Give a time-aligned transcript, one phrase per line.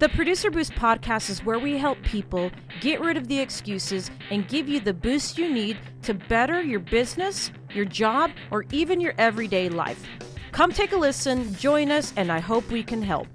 [0.00, 4.48] The Producer Boost podcast is where we help people get rid of the excuses and
[4.48, 9.14] give you the boost you need to better your business, your job, or even your
[9.18, 10.04] everyday life.
[10.50, 13.28] Come take a listen, join us, and I hope we can help.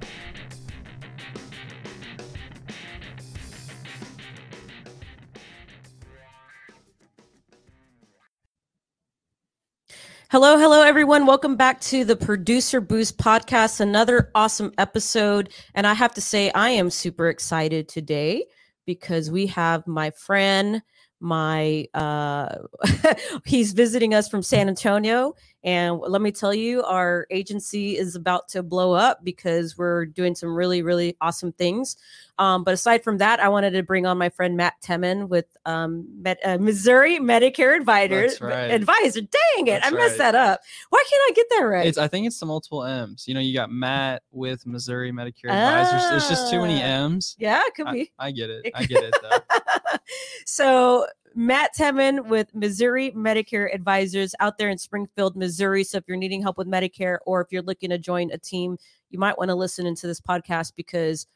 [10.32, 11.25] Hello, hello, everyone.
[11.25, 13.80] Welcome back to the Producer Boost podcast.
[13.80, 15.52] Another awesome episode.
[15.73, 18.45] And I have to say, I am super excited today
[18.85, 20.84] because we have my friend,
[21.20, 22.55] my uh
[23.46, 28.48] he's visiting us from San Antonio and let me tell you our agency is about
[28.48, 31.98] to blow up because we're doing some really really awesome things
[32.38, 35.46] um but aside from that I wanted to bring on my friend Matt Temmen with
[35.66, 38.72] um uh, Missouri Medicare Advisors right.
[38.72, 40.32] advisor dang it That's I messed right.
[40.32, 43.27] that up why can't I get that right It's I think it's the multiple M's.
[43.27, 46.12] You know, you got Matt with Missouri Medicare Advisors.
[46.22, 47.04] It's just too many Ah.
[47.04, 47.36] M's.
[47.38, 48.65] yeah it could I, be I get it.
[48.65, 49.38] It I get it though.
[50.45, 55.84] so Matt Temmen with Missouri Medicare Advisors out there in Springfield, Missouri.
[55.84, 58.77] So if you're needing help with Medicare or if you're looking to join a team,
[59.09, 61.27] you might want to listen into this podcast because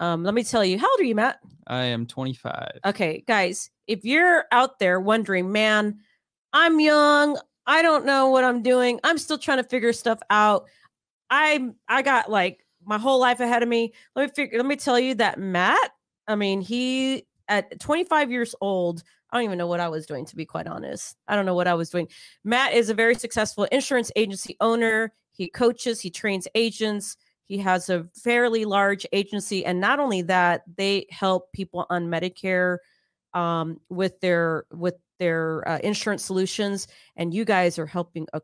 [0.00, 1.38] um, let me tell you, how old are you, Matt?
[1.68, 2.80] I am 25.
[2.84, 6.00] Okay, guys, if you're out there wondering, man,
[6.52, 10.64] I'm young, I don't know what I'm doing, I'm still trying to figure stuff out.
[11.30, 13.94] I'm I got like my whole life ahead of me.
[14.16, 15.92] Let me figure let me tell you that Matt,
[16.26, 20.24] I mean, he at 25 years old, I don't even know what I was doing
[20.24, 21.16] to be quite honest.
[21.28, 22.08] I don't know what I was doing.
[22.44, 25.12] Matt is a very successful insurance agency owner.
[25.32, 27.16] He coaches, he trains agents.
[27.44, 32.78] He has a fairly large agency and not only that, they help people on Medicare
[33.34, 38.40] um, with their with their uh, insurance solutions and you guys are helping a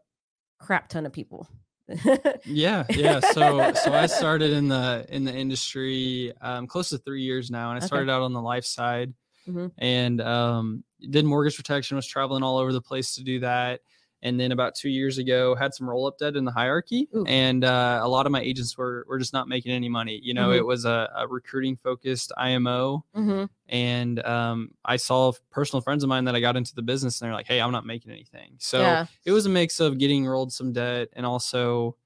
[0.58, 1.48] crap ton of people.
[2.44, 3.20] Yeah, yeah.
[3.20, 7.70] So so I started in the in the industry um close to three years now.
[7.70, 7.86] And I Okay.
[7.86, 9.14] started out on the life side
[9.48, 9.72] Mhm.
[9.78, 13.80] and um did mortgage protection, was traveling all over the place to do that.
[14.20, 17.24] And then about two years ago, had some roll up debt in the hierarchy, Ooh.
[17.26, 20.18] and uh, a lot of my agents were were just not making any money.
[20.22, 20.56] You know, Mhm.
[20.56, 23.48] it was a, a recruiting focused IMO, Mhm.
[23.68, 27.26] and um, I saw personal friends of mine that I got into the business, and
[27.28, 29.06] they're like, "Hey, I'm not making anything." So yeah.
[29.24, 31.96] it was a mix of getting rolled some debt and also,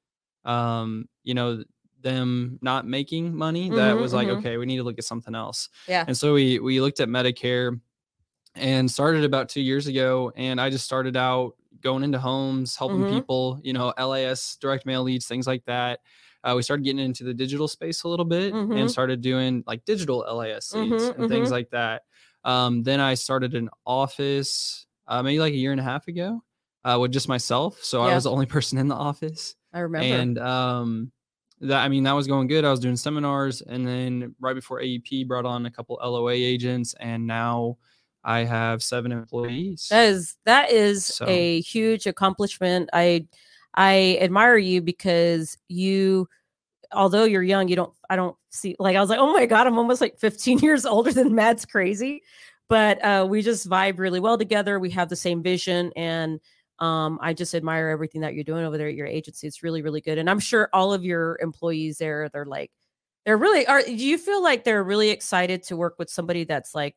[0.45, 1.65] um, you know,
[2.03, 3.71] them not making money.
[3.71, 4.37] That Mhm, was like, mhm.
[4.39, 5.69] okay, we need to look at something else.
[5.89, 6.05] Yeah.
[6.07, 7.81] And so we we looked at Medicare,
[8.55, 10.31] and started about two years ago.
[10.37, 13.23] And I just started out going into homes, helping Mhm.
[13.23, 16.01] people, you know, LAS, direct mail leads, things like that.
[16.45, 18.73] Uh, we started getting into the digital space a little bit Mhm.
[18.73, 21.53] and started doing like digital LAS leads Mhm, and things mhm.
[21.53, 22.03] like that.
[22.45, 26.43] Um, then I started an office uh, maybe like a year and a half ago
[26.85, 27.83] uh, with just myself.
[27.83, 29.55] So I was the only person in the office.
[29.73, 30.29] I remember.
[30.29, 31.13] And um,
[31.61, 32.65] that I mean that was going good.
[32.65, 36.95] I was doing seminars, and then right before AEP brought on a couple LOA agents,
[36.99, 37.79] and now
[38.25, 39.89] I have seven employees.
[39.91, 42.89] That is that is So- a huge accomplishment.
[42.93, 43.27] I
[43.75, 46.29] I admire you because you
[46.93, 49.67] although you're young, you don't I don't see like I was like, "Oh my god,
[49.67, 52.23] I'm almost like 15 years older than Matt's crazy."
[52.69, 54.79] But uh we just vibe really well together.
[54.79, 56.41] We have the same vision and
[56.79, 59.47] um I just admire everything that you're doing over there at your agency.
[59.47, 60.19] It's really really good.
[60.19, 62.71] And I'm sure all of your employees there they're like
[63.27, 66.75] they're really are do you feel like they're really excited to work with somebody that's
[66.75, 66.97] like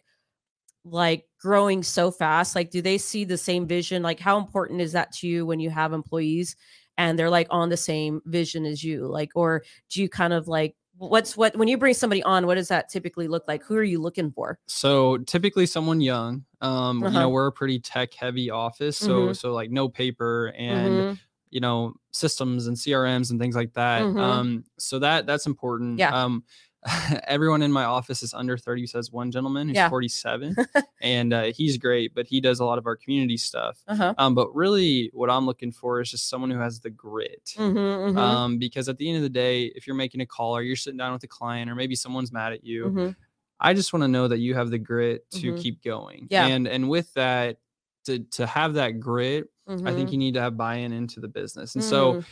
[0.86, 4.92] like growing so fast like do they see the same vision like how important is
[4.92, 6.56] that to you when you have employees
[6.98, 10.48] and they're like on the same vision as you like or do you kind of
[10.48, 13.76] like what's what when you bring somebody on what does that typically look like who
[13.76, 16.46] are you looking for so typically someone young.
[16.62, 17.20] Um, you Uh-huh.
[17.20, 19.34] know, we're a pretty tech heavy office, so Mhm.
[19.34, 21.20] so like no paper and Mhm.
[21.52, 24.08] you know systems and CRMs and things like that.
[24.08, 24.18] Mhm.
[24.18, 26.00] Um, so that that's important.
[26.00, 26.10] Yeah.
[26.10, 26.44] Um,
[27.28, 29.90] everyone in my office is under 30 says one gentleman who's Yeah.
[29.90, 30.56] 47
[31.02, 34.36] and uh, he's great but he does a lot of our community stuff uh-huh um,
[34.36, 37.76] but really what i'm looking for is just someone who has the grit Mhm,
[38.14, 40.62] mhm, um, because at the end of the day if you're making a call or
[40.62, 43.16] you're sitting down with a client or maybe someone's mad at you mhm.
[43.60, 45.58] i just want to know that you have the grit to Mhm.
[45.58, 46.46] keep going Yeah.
[46.48, 47.58] and and with that
[48.06, 49.50] to, to have that grit
[49.88, 52.26] i think you need to have buy-in into the business and so Mm.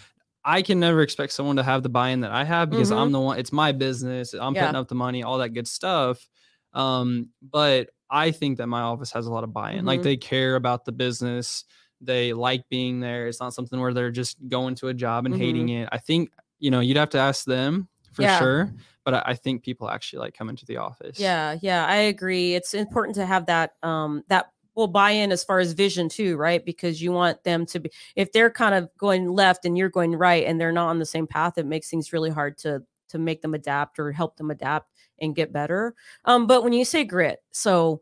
[0.45, 2.97] I can never expect someone to have the buy-in that I have because Mhm.
[2.97, 3.39] I'm the one.
[3.39, 4.33] It's my business.
[4.33, 4.63] I'm Yeah.
[4.65, 6.27] putting up the money, all that good stuff.
[6.73, 9.85] Um, but I think that my office has a lot of buy-in.
[9.85, 10.03] Like Mhm.
[10.03, 11.63] they care about the business.
[12.01, 13.27] They like being there.
[13.27, 15.87] It's not something where they're just going to a job and hating it.
[15.91, 18.29] I think you know you'd have to ask them for Mm-hmm.
[18.29, 18.37] Yeah.
[18.39, 18.73] sure.
[19.05, 21.19] But I, I think people actually like coming to the office.
[21.19, 22.55] Yeah, yeah, I agree.
[22.55, 26.35] It's important to have that um that will buy in as far as vision too,
[26.37, 26.65] right?
[26.65, 30.15] Because you want them to be if they're kind of going left and you're going
[30.15, 33.19] right and they're not on the same path, it makes things really hard to to
[33.19, 34.89] make them adapt or help them adapt
[35.19, 35.93] and get better.
[36.25, 38.01] Um, but when you say grit, so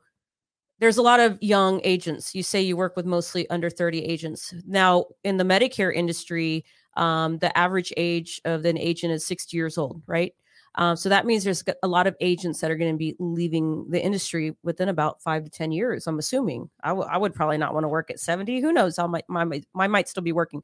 [0.79, 2.33] there's a lot of young agents.
[2.33, 4.53] You say you work with mostly under 30 agents.
[4.65, 6.65] Now, in the Medicare industry,
[6.97, 10.33] um, the average age of an agent is 60 years old, right?
[10.75, 13.89] Um, so that means there's a lot of agents that are going to be leaving
[13.89, 16.07] the industry within about five to 10 years.
[16.07, 18.61] I'm assuming I, w- I would probably not want to work at 70.
[18.61, 18.97] Who knows?
[18.97, 20.63] I might, my, my, might still be working.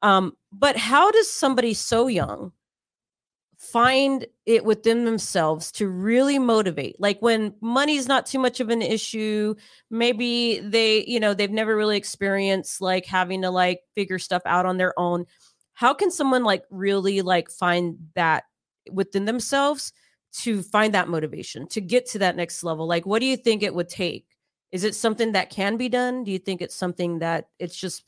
[0.00, 2.52] Um, but how does somebody so young
[3.62, 8.82] find it within themselves to really motivate like when money's not too much of an
[8.82, 9.54] issue
[9.88, 14.66] maybe they you know they've never really experienced like having to like figure stuff out
[14.66, 15.24] on their own
[15.74, 18.42] how can someone like really like find that
[18.90, 19.92] within themselves
[20.32, 23.62] to find that motivation to get to that next level like what do you think
[23.62, 24.26] it would take
[24.70, 28.04] is it something that can be done do you think it's something that it's just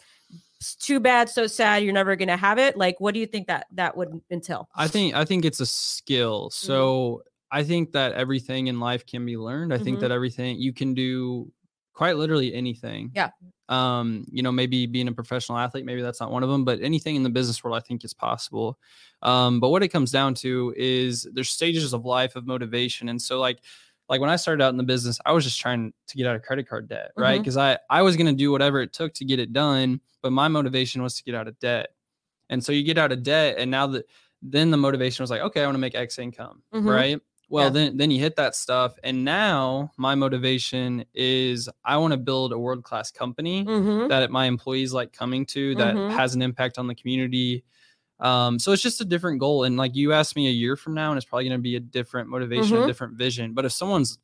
[0.72, 2.76] too bad, so sad, you're never going to have it.
[2.76, 4.68] Like, what do you think that that would entail?
[4.74, 6.44] I think I think it's a skill.
[6.44, 6.66] Mm-hmm.
[6.66, 7.58] So mm-hmm.
[7.58, 9.72] I think that everything in life can be learned.
[9.72, 9.84] I mm-hmm.
[9.84, 11.52] think that everything you can do
[11.94, 13.10] quite literally anything.
[13.14, 13.30] Yeah.
[13.68, 16.80] Um, you know, maybe being a professional athlete, maybe that's not one of them, but
[16.82, 18.78] anything in the business world, I think is possible.
[19.22, 23.08] Um, but what it comes down to is there's stages of life of motivation.
[23.08, 23.60] And so like
[24.08, 26.36] like when I started out in the business, I was just trying to get out
[26.36, 27.40] of credit card debt, right?
[27.40, 27.78] Because mm-hmm.
[27.90, 31.02] I I was gonna do whatever it took to get it done, but my motivation
[31.02, 31.88] was to get out of debt.
[32.50, 34.04] And so you get out of debt, and now that
[34.42, 36.86] then the motivation was like, okay, I want to make X income, mm-hmm.
[36.86, 37.20] right?
[37.48, 37.70] Well, yeah.
[37.70, 42.52] then then you hit that stuff, and now my motivation is I want to build
[42.52, 44.08] a world class company mm-hmm.
[44.08, 46.16] that my employees like coming to that mm-hmm.
[46.16, 47.64] has an impact on the community
[48.20, 49.64] um, so it's just a different goal.
[49.64, 51.76] And like you asked me a year from now, and it's probably going to be
[51.76, 52.84] a different motivation, mm-hmm.
[52.84, 53.52] a different vision.
[53.52, 54.18] But if someone's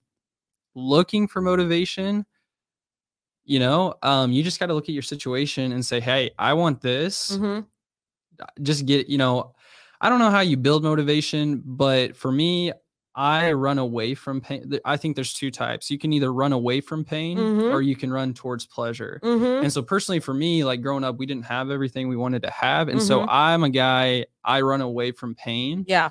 [0.74, 2.24] looking for motivation,
[3.44, 6.54] you know, um, you just got to look at your situation and say, Hey, I
[6.54, 7.32] want this.
[7.32, 7.60] Mm-hmm.
[8.62, 9.54] Just get, you know,
[10.00, 12.72] I don't know how you build motivation, but for me,
[13.14, 14.78] I run away from pain.
[14.84, 15.90] I think there's two types.
[15.90, 17.74] You can either run away from pain mm-hmm.
[17.74, 19.20] or you can run towards pleasure.
[19.22, 19.64] Mm-hmm.
[19.64, 22.50] And so, personally, for me, like growing up, we didn't have everything we wanted to
[22.50, 22.88] have.
[22.88, 23.06] And mm-hmm.
[23.06, 25.84] so, I'm a guy, I run away from pain.
[25.88, 26.10] Yeah.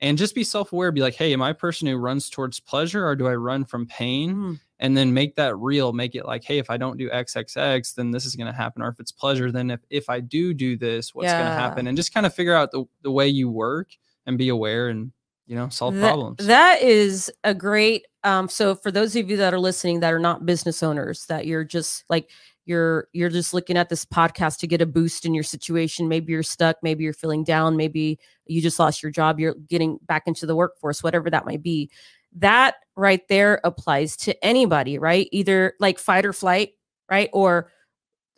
[0.00, 2.58] And just be self aware, be like, hey, am I a person who runs towards
[2.60, 4.34] pleasure or do I run from pain?
[4.34, 4.60] Mm.
[4.78, 8.12] And then make that real, make it like, hey, if I don't do XXX, then
[8.12, 8.80] this is going to happen.
[8.80, 11.42] Or if it's pleasure, then if, if I do do this, what's yeah.
[11.42, 11.86] going to happen?
[11.86, 13.90] And just kind of figure out the, the way you work
[14.24, 15.12] and be aware and
[15.50, 16.46] you know solve that, problems.
[16.46, 20.18] that is a great um so for those of you that are listening that are
[20.20, 22.30] not business owners that you're just like
[22.66, 26.08] you're you're just looking at this podcast to get a boost in your situation.
[26.08, 29.98] Maybe you're stuck maybe you're feeling down maybe you just lost your job you're getting
[30.02, 31.90] back into the workforce whatever that might be.
[32.36, 35.28] That right there applies to anybody right?
[35.32, 36.74] Either like fight or flight
[37.10, 37.28] right?
[37.32, 37.72] Or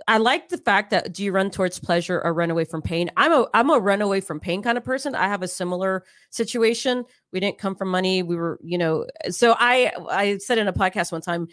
[0.08, 3.10] I like the fact that do you run towards pleasure or run away from pain?
[3.16, 5.14] I'm a I'm a run away from pain kind of person.
[5.14, 7.04] I have a similar situation.
[7.32, 8.22] We didn't come from money.
[8.22, 11.48] We were, you know, so I I said in a podcast one time,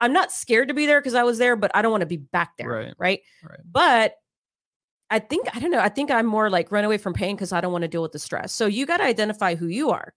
[0.00, 2.06] I'm not scared to be there because I was there, but I don't want to
[2.06, 2.68] be back there.
[2.68, 2.94] Right.
[2.98, 3.20] Right.
[3.42, 3.60] right.
[3.70, 4.14] But
[5.10, 5.80] I think I don't know.
[5.80, 8.02] I think I'm more like run away from pain because I don't want to deal
[8.02, 8.52] with the stress.
[8.52, 10.14] So you got to identify who you are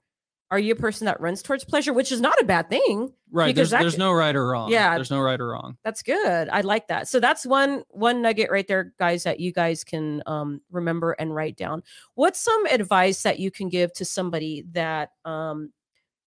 [0.51, 3.56] are you a person that runs towards pleasure which is not a bad thing right
[3.56, 4.72] there's, there's no right or wrong.
[4.72, 4.96] Yeah.
[4.96, 5.78] There's no right or wrong.
[5.84, 6.50] That's good.
[6.50, 7.07] I like that.
[7.07, 11.34] So that's one one nugget right there guys that you guys can um, remember and
[11.34, 11.84] write down.
[12.16, 15.71] What's some advice that you can give to somebody that um,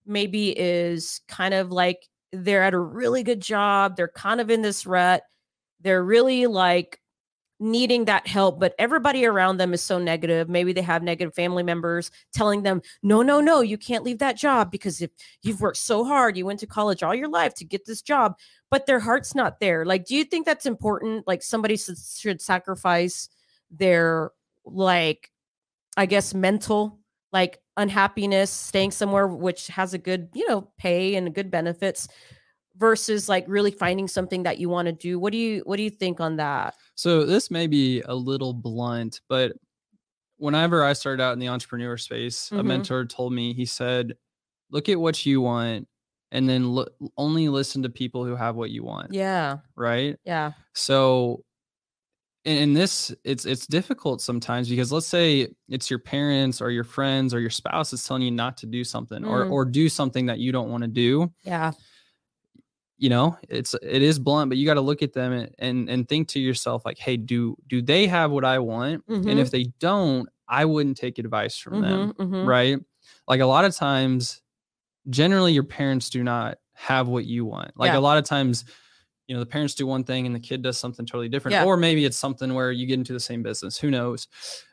[0.07, 4.63] maybe is kind of like they're at a really good job they're kind of in
[4.63, 5.23] this rut
[5.83, 6.99] they're really like
[7.63, 10.49] needing that help, but everybody around them is so negative.
[10.49, 14.37] Maybe they have negative family members telling them, no, no, no, you can't leave that
[14.37, 15.11] job because if
[15.43, 18.37] you've worked so hard, you went to college all your life to get this job,
[18.71, 19.85] but their heart's not there.
[19.85, 21.27] Like, do you think that's important?
[21.27, 23.29] Like, somebody should sacrifice
[23.71, 24.33] their,
[24.65, 25.31] like,
[25.97, 26.99] I guess, mental,
[27.33, 32.09] like, unhappiness, staying somewhere which has a good, you know, pay and good benefits
[32.77, 35.83] versus like really finding something that you want to do what do you what do
[35.83, 39.53] you think on that so this may be a little blunt but
[40.37, 42.59] whenever i started out in the entrepreneur space mm-hmm.
[42.59, 44.15] a mentor told me he said
[44.71, 45.87] look at what you want
[46.33, 49.13] and then lo- only listen to people who have what you want.
[49.13, 49.59] Yeah.
[49.77, 50.17] Right?
[50.25, 50.53] Yeah.
[50.75, 51.45] So
[52.45, 56.85] in, in this it's it's difficult sometimes because let's say it's your parents or your
[56.85, 59.29] friends or your spouse is telling you not to do something mm.
[59.29, 61.71] or or do something that you don't want to do yeah
[63.03, 65.91] you know it's it is blunt but you got to look at them and, and,
[65.91, 69.29] and think to yourself like hey do do they have what i want mm-hmm.
[69.29, 72.49] and if they don't i wouldn't take advice from mm-hmm, them mm-hmm.
[72.49, 72.79] right
[73.27, 74.41] like a lot of times
[75.11, 77.99] generally your parents do not have what you want like yeah.
[77.99, 78.65] a lot of times
[79.27, 81.65] you know the parents do one thing and the kid does something totally different Yeah.
[81.65, 84.29] or maybe it's something where you get into the same business who knows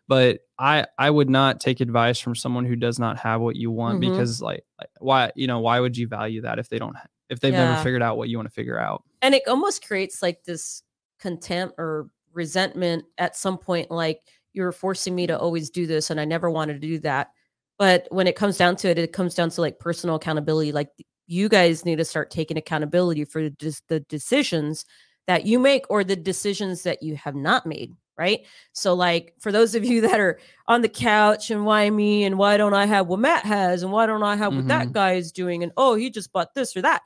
[0.08, 3.72] but i i would not take advice from someone who does not have what you
[3.72, 4.12] want Mhm.
[4.12, 6.96] because like, like why you know why would you value that if they don't
[7.30, 7.72] if they've Yeah.
[7.72, 9.04] never figured out what you want to figure out.
[9.22, 10.84] And it almost creates like this
[11.20, 14.22] contempt or resentment at some point like
[14.54, 17.30] you're forcing me to always do this and i never wanted to do that.
[17.78, 20.90] But when it comes down to it it comes down to like personal accountability like
[21.28, 24.86] you guys need to start taking accountability for just the decisions
[25.28, 28.46] that you make or the decisions that you have not made right?
[28.74, 32.38] So like for those of you that are on the couch and why me and
[32.38, 34.92] why don't i have what matt has and why don't i have what that Mhm.
[34.92, 37.02] guy is doing and oh he just bought this or that.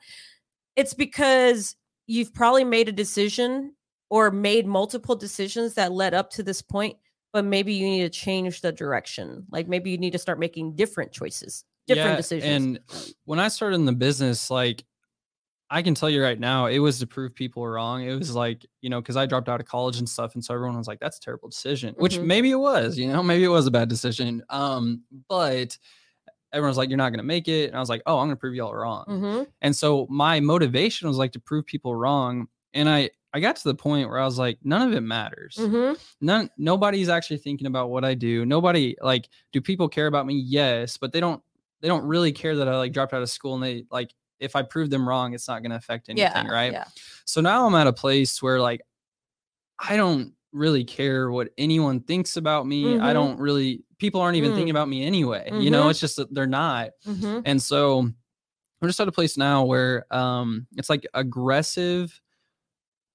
[0.76, 3.74] It's because you've probably made a decision
[4.10, 6.98] or made multiple decisions that led up to this point
[7.32, 9.44] but maybe you need to change the direction.
[9.50, 12.78] Like maybe you need to start making different choices different Yeah, decisions.
[12.78, 14.84] And when I started in the business, like
[15.70, 18.02] I can tell you right now, it was to prove people were wrong.
[18.04, 20.34] It was like, you know, because I dropped out of college and stuff.
[20.34, 22.24] And so everyone was like, that's a terrible decision, which Mhm.
[22.26, 24.42] maybe it was, you know, maybe it was a bad decision.
[24.50, 25.76] Um, but
[26.52, 27.68] everyone's like, you're not gonna make it.
[27.68, 29.04] And I was like, oh, I'm gonna prove y'all wrong.
[29.08, 29.46] Mhm.
[29.62, 32.46] And so my motivation was like to prove people wrong.
[32.72, 35.56] And I I got to the point where I was like, none of it matters
[35.58, 35.98] Mhm.
[36.20, 38.46] none nobody's actually thinking about what I do.
[38.46, 40.34] Nobody like do people care about me?
[40.34, 41.42] Yes, but they don't
[41.80, 44.54] they don't really care that I like dropped out of school and they like if
[44.54, 46.72] I prove them wrong, it's not going to affect anything, yeah right?
[46.72, 46.84] yeah
[47.24, 48.82] So now I'm at a place where like
[49.78, 52.96] I don't really care what anyone thinks about me.
[52.96, 53.14] I Mhm.
[53.14, 54.54] don't really people aren't even Mm.
[54.54, 55.50] thinking about me anyway.
[55.52, 55.90] You know, Mhm.
[55.90, 56.90] it's just that they're not.
[57.06, 57.42] Mhm.
[57.44, 62.20] And so I'm just at a place now where um it's like aggressive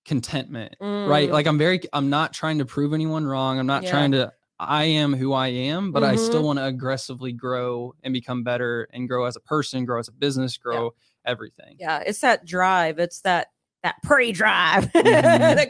[0.06, 1.34] contentment right Mm.
[1.34, 3.92] like i'm very i'm not trying to prove anyone wrong i'm not Yeah.
[3.92, 6.46] trying to i am who i am but i still Mhm.
[6.46, 10.12] want to aggressively grow and become better and grow as a person grow as a
[10.12, 10.92] business grow
[11.26, 13.48] everything yeah it's that drive it's that
[13.84, 15.70] that prey drive Mhm.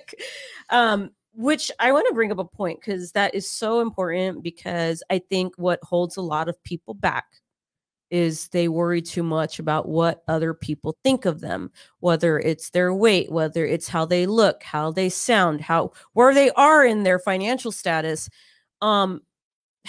[0.70, 5.03] Um which i want to bring up a point because that is so important because
[5.10, 7.25] i think what holds a lot of people back
[8.10, 12.94] is they worry too much about what other people think of them whether it's their
[12.94, 17.20] weight whether it's how they look how they sound how where they are in their
[17.20, 18.27] financial status
[18.82, 19.22] um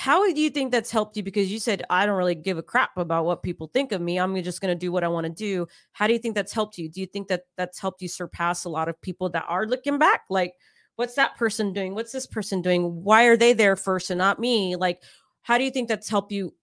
[0.01, 1.23] how do you think that's helped you?
[1.23, 4.19] Because you said i don't really give a crap about what people think of me.
[4.19, 5.67] I'm just going to do what i want to do.
[5.93, 6.89] How do you think that's helped you?
[6.89, 9.99] Do you think that that's helped you surpass a lot of people that are looking
[9.99, 10.23] back?
[10.31, 10.55] Like
[10.97, 11.95] what's that person doing?
[11.95, 13.05] What's this person doing?
[13.05, 14.75] Why are they there first and not me?
[14.75, 15.03] Like
[15.43, 16.55] how do you think that's helped you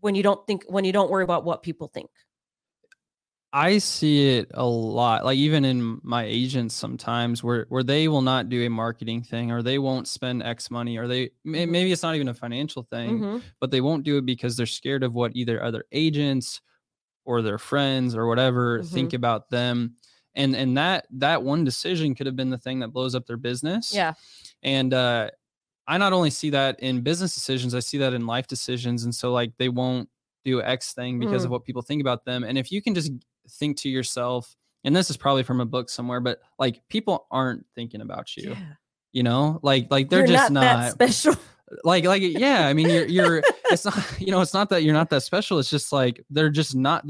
[0.00, 2.10] when you don't think when you don't worry about what people think
[3.56, 8.20] i see it a lot like even in my agents sometimes where where they will
[8.22, 11.70] not do a marketing thing or they won't spend x money or they Mhm.
[11.70, 13.42] maybe it's not even a financial thing Mhm.
[13.60, 16.60] but they won't do it because they're scared of what either other agents
[17.24, 18.94] or their friends or whatever Mm-hmm.
[18.94, 19.96] think about them
[20.34, 23.38] and and that that one decision could have been the thing that blows up their
[23.38, 24.14] business yeah
[24.62, 25.30] and uh
[25.88, 29.14] i not only see that in business decisions i see that in life decisions and
[29.14, 30.08] so like they won't
[30.44, 31.46] do x thing because Mm.
[31.46, 33.12] of what people think about them and if you can just
[33.50, 37.64] think to yourself and this is probably from a book somewhere but like people aren't
[37.74, 38.56] thinking about you yeah.
[39.12, 39.58] you know?
[39.62, 41.34] Like like they're You're just not, not, special.
[41.82, 44.94] Like like yeah i mean you're you're it's not you know it's not that you're
[44.94, 47.04] not that special it's just like they're just not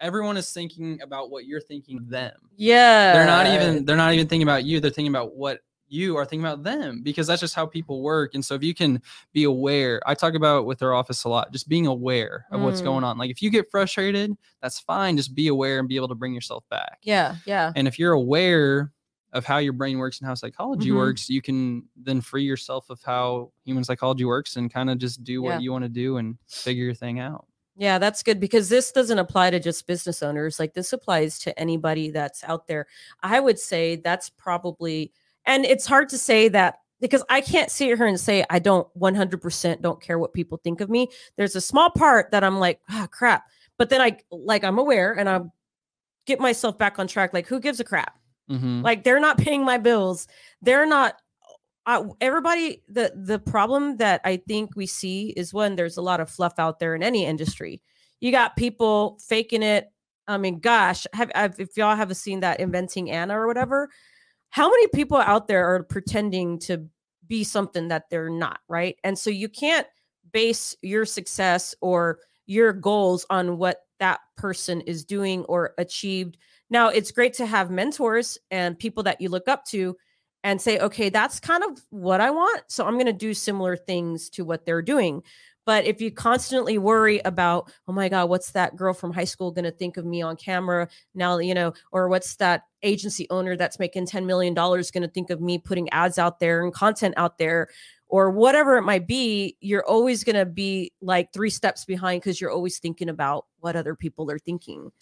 [0.00, 2.34] everyone is thinking about what you're thinking them.
[2.56, 5.60] Yeah they're not even they're not even thinking about you they're thinking about what
[5.92, 8.74] you are thinking about them because that's just how people work and so if you
[8.74, 9.00] can
[9.32, 12.80] be aware i talk about with our office a lot just being aware of what's
[12.80, 12.84] Mm.
[12.84, 16.08] going on like if you get frustrated that's fine just be aware and be able
[16.08, 18.92] to bring yourself back yeah yeah and if you're aware
[19.34, 20.96] of how your brain works and how psychology Mhm.
[20.96, 25.24] works, you can then free yourself of how human psychology works and kind of just
[25.24, 25.58] do what Yeah.
[25.60, 27.46] you want to do and figure your thing out.
[27.74, 30.58] Yeah, that's good because this doesn't apply to just business owners.
[30.60, 32.86] Like this applies to anybody that's out there.
[33.22, 35.12] I would say that's probably,
[35.46, 38.86] and it's hard to say that because I can't sit here and say I don't
[38.98, 41.08] 100% don't care what people think of me.
[41.36, 43.44] There's a small part that I'm like, ah, crap.
[43.78, 45.40] But then I like I'm aware and I
[46.26, 47.32] get myself back on track.
[47.32, 48.18] Like, who gives a crap?
[48.50, 48.82] Mhm.
[48.82, 50.26] like they're not paying my bills
[50.62, 51.14] they're not
[51.86, 56.18] uh, everybody the the problem that i think we see is when there's a lot
[56.20, 57.80] of fluff out there in any industry
[58.20, 59.92] you got people faking it
[60.26, 63.88] i mean gosh have, have if y'all haven't seen that inventing anna or whatever
[64.52, 66.86] how many people out there are pretending to
[67.26, 69.86] be something that they're not right and so you can't
[70.32, 76.36] base your success or your goals on what that person is doing or achieved
[76.72, 79.94] now, it's great to have mentors and people that you look up to
[80.42, 82.62] and say, okay, that's kind of what I want.
[82.68, 85.22] So I'm going to do similar things to what they're doing.
[85.64, 89.52] But if you constantly worry about, oh my God, what's that girl from high school
[89.52, 93.56] going to think of me on camera now, you know, or what's that agency owner
[93.56, 97.14] that's making $10 million going to think of me putting ads out there and content
[97.16, 97.68] out there
[98.12, 102.40] or whatever it might be, you're always going to be like three steps behind because
[102.40, 104.92] you're always thinking about what other people are thinking.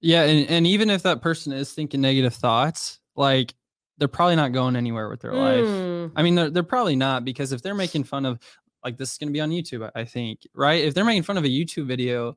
[0.00, 0.22] Yeah.
[0.22, 3.54] And, and even if that person is thinking negative thoughts, like
[3.98, 5.64] they're probably not going anywhere with their life.
[5.64, 8.38] Mm, I mean, they're, they're probably not because if they're making fun of,
[8.84, 10.82] like, this is going to be on YouTube, I- think, right?
[10.84, 12.36] If they're making fun of a YouTube video,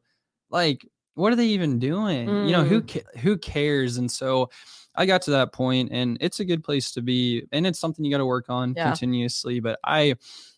[0.49, 0.85] like,
[1.15, 2.27] what are they even doing?
[2.27, 3.97] You know, who ca- who cares?
[3.97, 4.49] And so,
[4.95, 8.05] I got to that point, and it's a good place to be, and it's something
[8.05, 8.85] you got to work on Yeah.
[8.89, 9.59] continuously.
[9.59, 10.15] But I,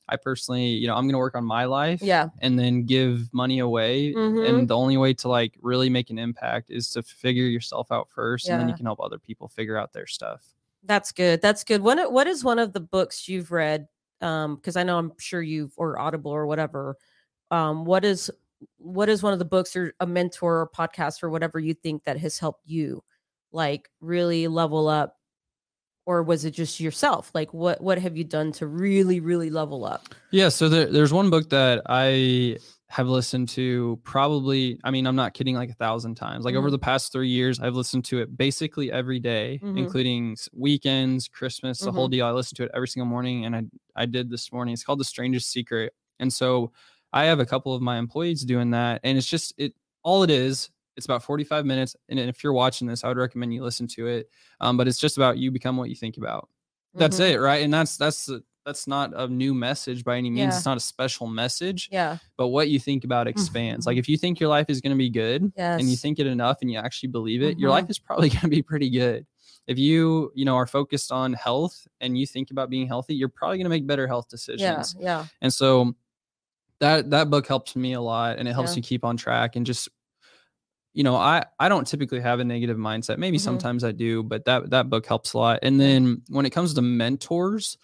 [0.10, 2.28] I personally, you know, I'm going to work on my life, Yeah.
[2.40, 4.14] and then give money away.
[4.14, 4.48] Mhm.
[4.50, 8.10] And the only way to like really make an impact is to figure yourself out
[8.10, 10.44] first, and then you can help other people figure out their stuff.
[10.84, 11.42] That's good.
[11.42, 11.82] That's good.
[11.82, 13.88] What what is one of the books you've read?
[14.22, 16.98] Um, because I know I'm sure you've or Audible or whatever.
[17.52, 18.32] Um, what is
[18.78, 22.04] what is one of the books or a mentor or podcast or whatever you think
[22.06, 23.04] that has helped you
[23.52, 25.18] like really level up?
[26.06, 27.32] Or was it just yourself?
[27.34, 30.14] Like what what have you done to really, really level up?
[30.32, 32.58] Yeah, so there, there's one book that I
[32.96, 36.46] have listened to probably, I mean, I'm not kidding, like a thousand times.
[36.46, 36.72] Like over Mhm.
[36.72, 39.78] the past three years, I've listened to it basically every day, Mhm.
[39.78, 41.96] including weekends, Christmas, the Mm-hmm.
[41.98, 42.26] whole deal.
[42.26, 43.64] I listen to it every single morning, and I
[43.98, 44.74] I did this morning.
[44.74, 46.72] It's called The Strangest Secret, and so
[47.12, 49.74] I have a couple of my employees doing that, and it's just it
[50.04, 50.70] all it is.
[50.96, 54.08] It's about 45 minutes, and if you're watching this, I would recommend you listen to
[54.08, 54.30] it.
[54.62, 56.48] Um, but it's just about you become what you think about.
[56.94, 57.32] That's Mhm.
[57.34, 57.62] it, right?
[57.62, 60.52] And that's that's the- that's not a new message by any means.
[60.54, 60.58] Yeah.
[60.58, 62.18] It's not a special message, Yeah.
[62.38, 63.86] but what you think about expands.
[63.86, 65.80] Like if you think your life is going to be good Yes.
[65.80, 67.74] and you think it enough and you actually believe it, your Mhm.
[67.74, 69.26] life is probably going to be pretty good.
[69.68, 73.30] If you, you know, are focused on health and you think about being healthy, you're
[73.30, 74.96] probably going to make better health decisions.
[75.00, 75.26] Yeah.
[75.42, 75.96] And so
[76.80, 78.78] that that book helps me a lot and it helps Yeah.
[78.78, 79.90] you keep on track and just
[80.94, 83.18] you know, I I don't typically have a negative mindset.
[83.18, 83.42] Maybe Mhm.
[83.42, 85.60] sometimes I do, but that that book helps a lot.
[85.62, 87.78] And then when it comes to mentors,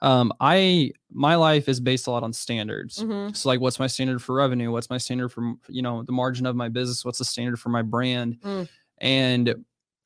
[0.00, 2.98] um I my life is based a lot on standards.
[2.98, 3.34] Mhm.
[3.36, 4.70] So like what's my standard for revenue?
[4.70, 7.04] What's my standard for you know, the margin of my business?
[7.04, 8.38] What's the standard for my brand?
[8.42, 8.68] Mm.
[8.98, 9.54] And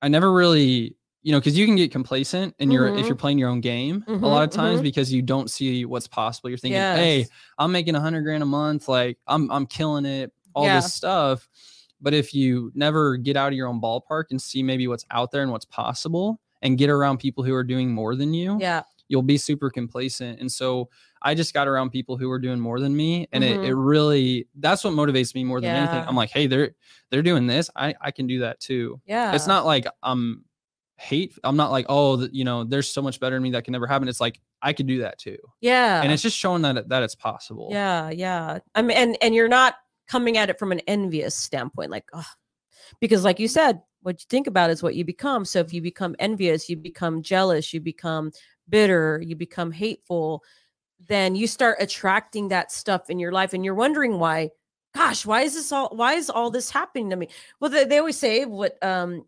[0.01, 3.09] I never really you know, because you can get complacent and you're if Mhm.
[3.09, 4.83] you're playing your own game a lot of times mhm.
[4.83, 6.49] because you don't see what's possible.
[6.51, 7.27] You're thinking, hey,
[7.59, 8.89] I'm making a hundred grand a month.
[8.89, 10.81] Like I'm I'm killing it, all Yeah.
[10.81, 11.49] this stuff.
[12.01, 15.31] But if you never get out of your own ballpark and see maybe what's out
[15.31, 18.83] there and what's possible and get around people who are doing more than you, Yeah.
[19.09, 20.41] You'll be super complacent.
[20.41, 20.89] And so
[21.23, 23.29] I just got around people who were doing more than me.
[23.33, 23.67] And it, Mhm.
[23.67, 26.05] it really that's what motivates me more than anything.
[26.07, 26.73] I'm like, hey, they're
[27.11, 27.69] they're doing this.
[27.77, 29.01] I, I can do that too.
[29.07, 29.35] Yeah.
[29.35, 30.45] It's not like I'm
[30.97, 31.37] hate.
[31.45, 33.87] I'm not like, oh, you know, there's so much better in me that can never
[33.87, 34.09] happen.
[34.09, 35.39] It's like I could do that too.
[35.61, 36.01] Yeah.
[36.03, 37.69] And it's just showing that that it's possible.
[37.73, 38.61] Yeah, yeah.
[38.75, 39.75] I mean, and and you're not
[40.09, 42.25] coming at it from an envious standpoint, like, oh,
[43.01, 45.45] because like you said, what you think about is what you become.
[45.45, 48.33] So if you become envious, you become jealous, you become
[48.69, 50.43] bitter, you become hateful,
[51.09, 54.51] then you start attracting that stuff in your life, and you're wondering why.
[54.95, 55.89] Gosh, why is this all?
[55.95, 57.29] Why is all this happening to me?
[57.61, 59.25] Well, they, they always say what um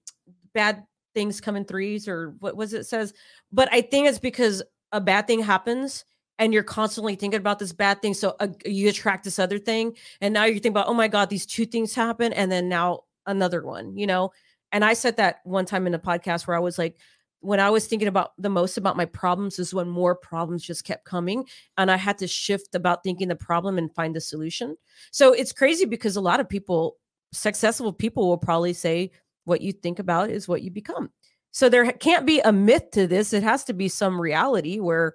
[0.52, 3.14] bad things come in threes, or what was it says.
[3.50, 6.04] But I think it's because a bad thing happens
[6.38, 9.96] and you're constantly thinking about this bad thing so uh, you attract this other thing
[10.20, 13.00] and now you're thinking about oh my god these two things happen and then now
[13.26, 14.32] another one you know
[14.72, 16.96] and i said that one time in a podcast where i was like
[17.44, 20.84] when i was thinking about the most about my problems is when more problems just
[20.84, 21.44] kept coming
[21.76, 24.76] and i had to shift about thinking the problem and find the solution.
[25.10, 26.96] So it's crazy because a lot of people
[27.32, 29.10] successful people will probably say
[29.44, 31.10] what you think about is what you become.
[31.50, 33.32] So there can't be a myth to this.
[33.32, 35.14] It has to be some reality where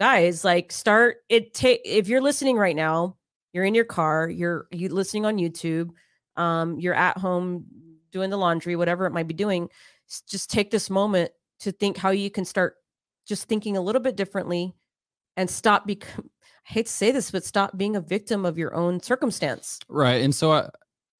[0.00, 3.16] guys like start it take if you're listening right now
[3.52, 5.90] you're in your car you're you listening on youtube
[6.36, 7.64] um you're at home
[8.12, 9.68] doing the laundry whatever it might be doing
[10.28, 12.76] just take this moment to think how you can start
[13.26, 14.74] just thinking a little bit differently
[15.36, 16.30] and stop become
[16.68, 20.22] i hate to say this but stop being a victim of your own circumstance Right.
[20.22, 20.68] And so I,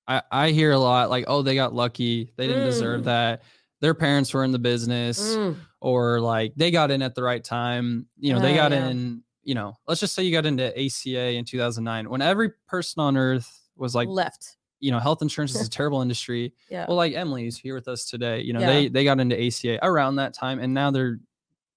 [0.06, 2.32] I, I hear a lot like, oh, they got lucky.
[2.36, 3.04] They didn't deserve Mm.
[3.04, 3.42] that.
[3.80, 7.42] Their parents were in the business Mm, or like they got in at the right
[7.44, 8.06] time.
[8.18, 8.88] You know, they Ah, got yeah.
[8.88, 13.00] in, you know, let's just say you got into ACA in 2009 when every person
[13.00, 16.52] on earth was like, left you know, health insurance is a terrible industry.
[16.68, 18.40] yeah Well, like Emily's here with us today.
[18.42, 18.66] You know, Yeah.
[18.66, 21.18] they they got into ACA around that time, and now they're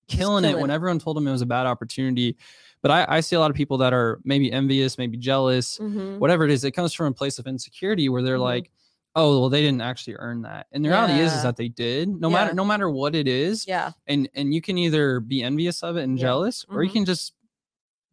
[0.07, 0.73] Just killing it when it.
[0.73, 2.37] everyone told them it was a bad opportunity.
[2.81, 6.17] But I, I see a lot of people that are maybe envious, maybe jealous, Mhm.
[6.19, 6.63] whatever it is.
[6.63, 8.41] It comes from a place of insecurity where they're Mhm.
[8.53, 8.71] like,
[9.15, 12.09] "Oh, well, they didn't actually earn that," and the reality is, is that they did.
[12.09, 12.33] No Yeah.
[12.37, 15.95] matter no matter what it is, yeah and and you can either be envious of
[15.97, 16.23] it and Yeah.
[16.25, 16.93] jealous, or you Mhm.
[16.93, 17.33] can just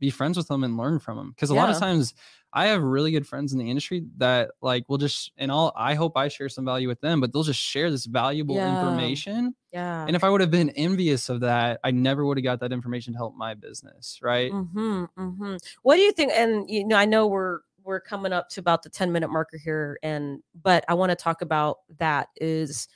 [0.00, 2.14] be friends with them and learn from them because a lot of times
[2.52, 5.94] I have really good friends in the industry that like will just and all I
[5.94, 8.74] hope I share some value with them, but they'll just share this valuable Yeah.
[8.78, 9.54] information.
[9.72, 10.04] Yeah.
[10.06, 12.72] And if I would have been envious of that, I never would have got that
[12.72, 14.50] information to help my business, right?
[14.50, 15.56] Mm-hmm, mm-hmm.
[15.82, 16.32] What do you think?
[16.34, 19.58] And you know, I know we're we're coming up to about the 10 minute marker
[19.58, 22.88] here, and but I want to talk about that is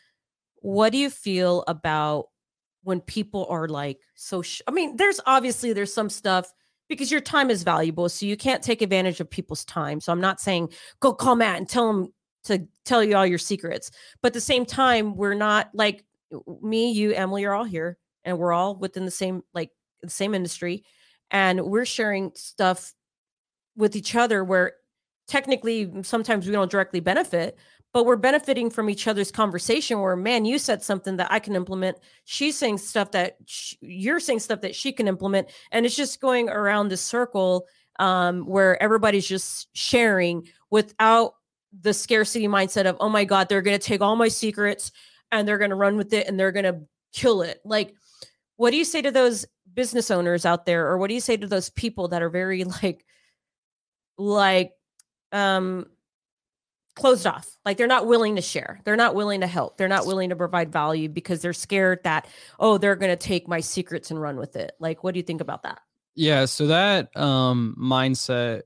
[0.57, 2.27] what do you feel about
[2.85, 6.53] when people are like so sh- I mean, there's obviously there's some stuff
[6.93, 10.01] because your time is valuable, so you can't take advantage of people's time.
[10.01, 12.09] So I'm not saying go call Matt and tell him
[12.45, 13.91] to tell you all your secrets.
[14.21, 16.05] But at the same time, we're not like
[16.61, 19.71] me, you, Emily are all here and we're all within the same like
[20.03, 20.85] the same industry
[21.31, 22.93] and we're sharing stuff
[23.77, 24.75] with each other where
[25.29, 27.57] technically sometimes we don't directly benefit
[27.93, 31.55] but we're benefiting from each other's conversation where man you said something that i can
[31.55, 31.99] implement.
[32.25, 33.37] She's saying stuff that
[33.81, 35.49] you're saying stuff that she can implement.
[35.71, 37.67] And it's just going around the circle
[37.99, 41.35] um, where everybody's just sharing without
[41.79, 44.93] the scarcity mindset of oh my god they're going to take all my secrets
[45.31, 46.81] and they're going to run with it and they're going to
[47.13, 47.61] kill it.
[47.65, 47.95] Like
[48.57, 50.87] what do you say to those business owners out there?
[50.89, 53.05] Or what do you say to those people that are very like
[54.19, 54.73] like
[55.33, 55.87] um
[56.95, 57.49] closed off.
[57.65, 58.81] Like they're not willing to share.
[58.85, 59.77] They're not willing to help.
[59.77, 62.27] They're not willing to provide value because they're scared that
[62.59, 64.73] oh they're going to take my secrets and run with it.
[64.79, 65.81] Like what do you think about that?
[66.15, 68.63] Yeah, so that um mindset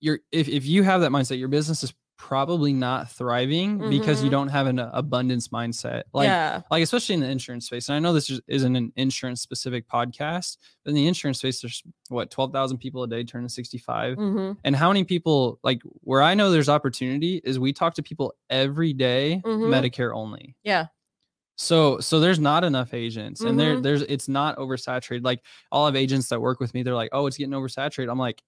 [0.00, 4.28] you're if, if you have that mindset, your business is probably not thriving because you
[4.28, 4.32] Mhm.
[4.32, 6.04] don't have an abundance mindset.
[6.14, 7.88] Like yeah like especially in the insurance space.
[7.88, 11.60] And I know this is- isn't an insurance specific podcast, but in the insurance space,
[11.60, 14.16] there's what 12,000 people a day turning 65.
[14.16, 14.52] mm-hmm.
[14.62, 18.32] And how many people like where I know there's opportunity is we talk to people
[18.48, 19.68] every day, Mhm.
[19.68, 20.54] Medicare only.
[20.62, 20.86] yeah
[21.58, 23.82] So so there's not enough agents and there Mhm.
[23.82, 25.24] there's it's not oversaturated.
[25.24, 28.18] Like all of agents that work with me, they're like, "Oh, it's getting oversaturated." I'm
[28.18, 28.42] like,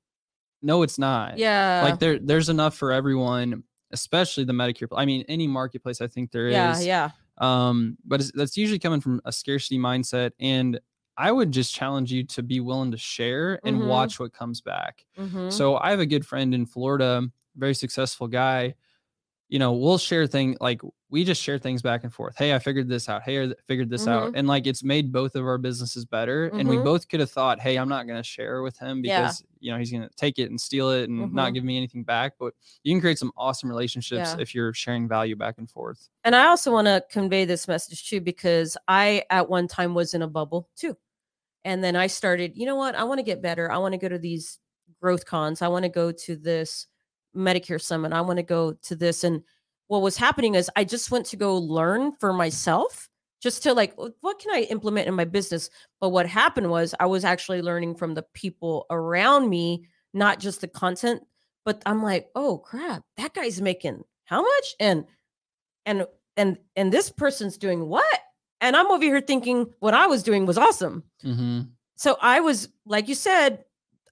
[0.64, 4.88] "No, it's not." yeah Like there there's enough for everyone, especially the Medicare.
[4.96, 6.54] I mean, any marketplace I think there is.
[6.54, 10.80] yeah yeah Um but it's, that's usually coming from a scarcity mindset and
[11.16, 13.86] I would just challenge you to be willing to share and Mhm.
[13.86, 15.04] watch what comes back.
[15.16, 15.48] mm-hmm.
[15.50, 17.22] So I have a good friend in Florida,
[17.56, 18.74] very successful guy.
[19.48, 20.80] You know, we'll share things like
[21.10, 22.34] we just share things back and forth.
[22.36, 23.22] Hey, I figured this out.
[23.22, 24.28] Hey, I figured this out.
[24.28, 24.36] Mm-hmm.
[24.36, 26.46] And like it's made both of our businesses better.
[26.46, 26.84] And we Mhm.
[26.84, 29.20] both could have thought, hey, I'm not going to share with him Yeah.
[29.20, 31.54] because, you know, he's going to take it and steal it and not Mhm.
[31.54, 32.32] give me anything back.
[32.40, 34.40] But you can create some awesome relationships Yeah.
[34.40, 36.08] if you're sharing value back and forth.
[36.24, 40.14] And I also want to convey this message too, because I at one time was
[40.14, 40.96] in a bubble too.
[41.64, 42.94] And then I started, you know what?
[42.96, 43.70] I want to get better.
[43.70, 44.58] I want to go to these
[45.00, 45.62] growth cons.
[45.62, 46.86] I want to go to this
[47.36, 48.12] Medicare summit.
[48.12, 49.24] I want to go to this.
[49.24, 49.42] And
[49.88, 53.08] what was happening is I just went to go learn for myself,
[53.42, 55.70] just to like, what can I implement in my business?
[56.00, 60.60] But what happened was I was actually learning from the people around me, not just
[60.60, 61.22] the content.
[61.64, 64.74] But I'm like, oh crap, that guy's making how much?
[64.80, 65.04] And
[65.86, 68.20] and and and this person's doing what
[68.60, 71.60] and i'm over here thinking what i was doing was awesome Mm-hmm.
[71.96, 73.64] so i was like you said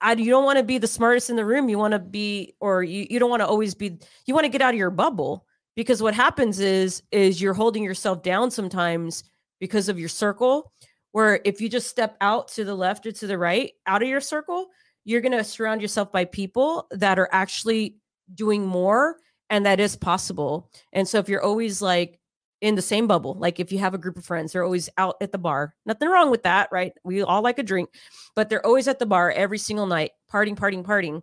[0.02, 2.54] I, you don't want to be the smartest in the room you want to be
[2.60, 4.90] or you, you don't want to always be you want to get out of your
[4.90, 9.24] bubble because what happens is is you're holding yourself down sometimes
[9.60, 10.72] because of your circle
[11.12, 14.08] where if you just step out to the left or to the right out of
[14.08, 14.68] your circle
[15.04, 17.96] you're going to surround yourself by people that are actually
[18.34, 19.16] doing more
[19.50, 20.70] and that is possible.
[20.94, 22.18] And so if you're always like
[22.62, 25.16] in the same bubble like if you have a group of friends they're always out
[25.20, 26.92] at the bar nothing wrong with that right?
[27.04, 27.90] We all like a drink
[28.34, 31.22] but they're always at the bar every single night partying partying partying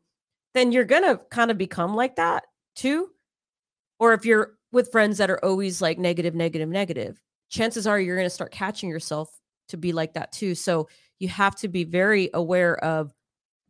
[0.54, 2.44] then you're going to kind of become like that
[2.76, 3.10] too
[4.00, 8.18] or if you're with friends that are always like negative negative negative chances are you're
[8.18, 11.86] going to start catching yourself to be like that too so you have to be
[11.86, 13.14] very aware of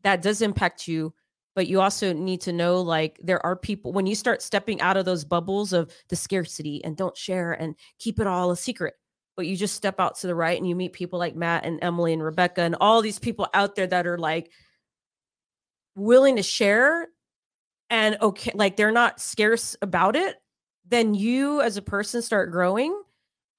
[0.02, 1.14] that does impact you
[1.60, 4.96] but you also need to know like there are people when you start stepping out
[4.96, 8.94] of those bubbles of the scarcity and don't share and keep it all a secret
[9.36, 11.78] but you just step out to the right and you meet people like Matt and
[11.82, 14.54] Emily and Rebecca and all these people out there that are like
[15.96, 17.10] willing to share
[17.90, 20.38] and okay like they're not scarce about it
[20.88, 22.98] then you as a person start growing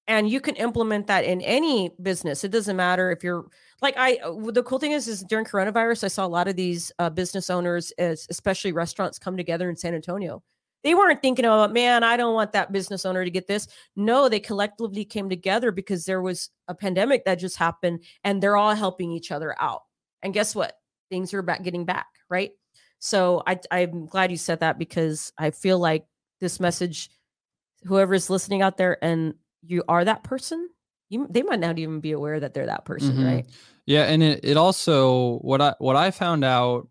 [0.09, 2.43] and you can implement that in any business.
[2.43, 3.45] It doesn't matter if you're
[3.83, 6.57] like i uh, the cool thing is is during coronavirus i saw a lot of
[6.57, 10.43] these uh, business owners es- especially restaurants come together in san antonio.
[10.83, 13.69] They weren't thinking about man i don't want that business owner to get this.
[13.97, 18.57] No they collectively came together because there was a pandemic that just happened and they're
[18.57, 19.83] all helping each other out.
[20.23, 20.75] And guess what?
[21.11, 22.53] Things are back getting back right?
[22.99, 26.07] So i i'm glad you said that because i feel like
[26.41, 27.11] this message
[27.85, 30.69] whoever's listening out there and you are that person
[31.11, 33.25] you they might not even be aware that they're that person, Mhm.
[33.27, 33.47] right?
[33.87, 36.89] Yeah, and it, it also what I what I found out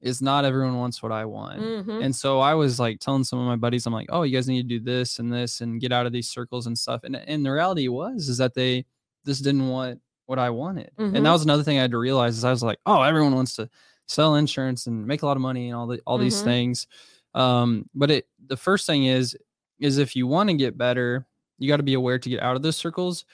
[0.00, 1.60] is not everyone wants what I want.
[1.60, 2.04] Mhm.
[2.04, 4.46] And so I was like telling some of my buddies, I'm like, oh, you guys
[4.48, 7.04] need to do this and this and get out of these circles and stuff.
[7.04, 8.84] And and the reality was is that they
[9.24, 10.90] just didn't want what I wanted.
[10.98, 11.22] And Mhm.
[11.24, 13.54] that was another thing I had to realize is I was like, oh, everyone wants
[13.56, 13.70] to
[14.06, 16.44] sell insurance and make a lot of money and all the all these Mhm.
[16.44, 16.86] things.
[17.34, 19.36] Um, but it the first thing is
[19.80, 21.26] is if you want to get better,
[21.64, 23.24] you got to be aware to get out of those circles.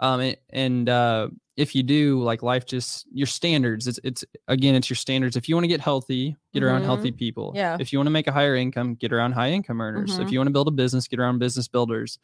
[0.00, 3.88] Um, and, and uh, if you do, like life just your standards.
[3.88, 5.34] It's it's again, it's your standards.
[5.36, 6.86] If you want to get healthy, get around Mhm.
[6.86, 7.52] healthy people.
[7.56, 7.76] Yeah.
[7.80, 10.18] If you want to make a higher income, get around high income earners.
[10.20, 10.32] If Mhm.
[10.32, 12.20] you want to build a business, get around business builders.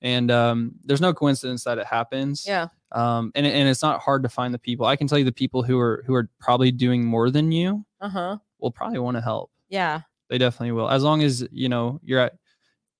[0.00, 2.44] And um, there's no coincidence that it happens.
[2.46, 2.68] Yeah.
[2.92, 4.86] Um, and and it's not hard to find the people.
[4.86, 7.84] I can tell you the people who are who are probably doing more than you
[8.00, 8.38] Uh-huh.
[8.58, 9.50] will probably want to help.
[9.68, 10.00] Yeah.
[10.30, 12.37] They definitely will, as long as you know you're at.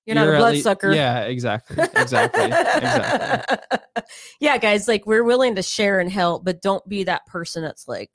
[0.09, 0.91] You're, not a at lea- bloodsucker.
[0.91, 3.57] Yeah, exactly, exactly, exactly.
[4.39, 7.87] yeah, guys, like we're willing to share and help, but don't be that person that's
[7.87, 8.09] like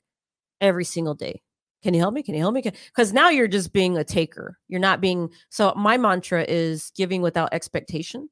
[0.59, 1.41] every single day.
[1.83, 2.21] Can you help me?
[2.21, 2.61] Can you help me?
[2.61, 4.57] Because now you're just being a taker.
[4.67, 5.29] You're not being.
[5.49, 8.27] So my mantra is giving without expectation,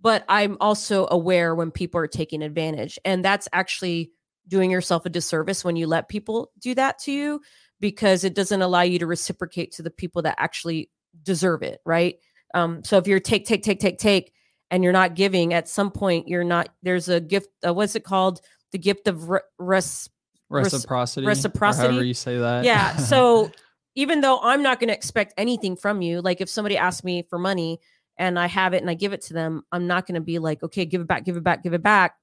[0.00, 4.10] but I'm also aware when people are taking advantage, and that's actually
[4.48, 7.40] doing yourself a disservice when you let people do that to you
[7.78, 10.90] because it doesn't allow you to reciprocate to the people that actually
[11.22, 12.16] deserve it, right?
[12.54, 14.32] Um, so if you're take, take, take, take, take,
[14.70, 16.68] and you're not giving, at some point you're not.
[16.82, 17.48] There's a gift.
[17.66, 18.40] Uh, what's it called?
[18.72, 20.08] The gift of re- res.
[20.50, 21.26] Reci- Reciprocity.
[21.26, 21.88] reciprocity?
[21.88, 22.64] however you say that.
[22.64, 22.96] Yeah.
[22.98, 23.50] So
[23.96, 27.22] even though I'm not going to expect anything from you, like if somebody asks me
[27.28, 27.80] for money
[28.16, 30.38] and I have it and I give it to them, I'm not going to be
[30.38, 32.16] like, okay, give it back, give it back, give it back.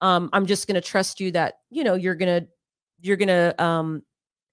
[0.00, 2.42] Um, I'm just going to trust you that you know you're gonna
[3.00, 4.02] you're gonna um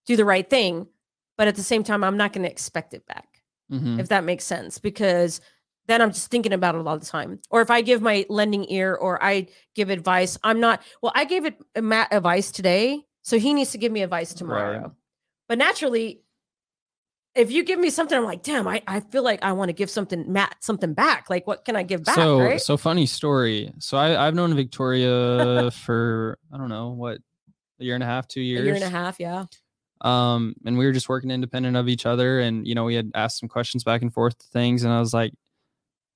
[0.05, 0.87] do the right thing,
[1.37, 3.38] but at the same time, I'm not going to expect it back
[3.71, 3.99] Mhm.
[3.99, 5.41] if that makes sense because
[5.87, 7.39] then i'm just thinking about it all the time.
[7.49, 11.25] Or if i give my lending ear or i give advice i'm not well i
[11.25, 14.95] gave it uh, matt advice today so he needs to give me advice tomorrow.
[15.47, 16.21] But naturally
[17.35, 19.73] if you give me something i'm like damn i, I feel like i want to
[19.73, 21.29] give something matt something back.
[21.29, 22.15] Like what can i give back?
[22.15, 22.61] So right?
[22.61, 23.71] so funny story.
[23.79, 27.19] So I I've known Victoria for I don't know what
[27.79, 28.61] a year and a half, two years.
[28.61, 29.45] a year and a half yeah
[30.01, 33.11] um and we were just working independent of each other and you know we had
[33.15, 35.33] asked some questions back and forth to things and i was like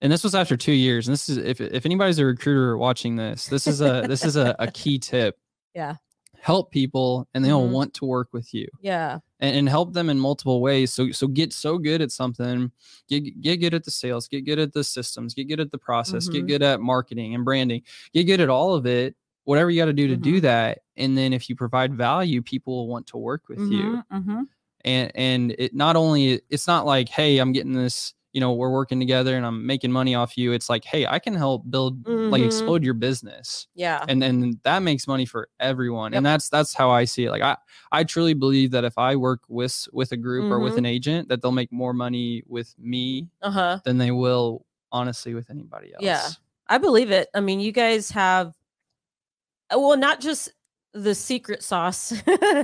[0.02, 3.16] and this was after two years and this is if, if anybody's a recruiter watching
[3.16, 5.38] this this is a this is a, a key tip
[5.74, 5.96] Yeah.
[6.40, 7.72] help people and they'll Mhm.
[7.72, 11.28] want to work with you yeah and, and help them in multiple ways so so
[11.28, 12.72] get so good at something
[13.10, 15.78] get get good at the sales get good at the systems get good at the
[15.78, 16.48] process get Mhm.
[16.48, 17.82] good at marketing and branding
[18.14, 19.16] get good at all of it
[19.46, 20.42] whatever you got to do to do Mhm.
[20.44, 24.26] that and then if you provide value people will want to work with you Mhm,
[24.26, 24.48] mhm.
[24.86, 28.72] and and it not only it's not like hey i'm getting this you know we're
[28.72, 32.04] working together and i'm making money off you it's like hey i can help build
[32.08, 32.46] like Mhm.
[32.46, 36.18] explode your business yeah and then that makes money for everyone Yep.
[36.18, 37.56] and that's that's how i see it like i
[37.92, 40.78] i truly believe that if i work with with a group or with Mhm.
[40.78, 45.50] an agent that they'll make more money with me uh-huh than they will honestly with
[45.50, 46.30] anybody else Yeah.
[46.70, 47.28] I believe it.
[47.36, 48.56] I mean, you guys have,
[49.76, 50.52] well, not just
[50.94, 52.14] the secret sauce,